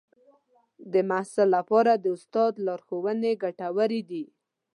[0.93, 4.23] د محصل لپاره د استاد لارښوونې ګټورې دي.